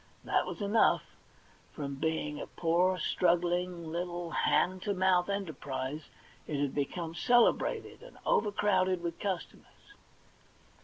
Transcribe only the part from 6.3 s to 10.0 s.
it had become celebrated, and overcrowded with customers.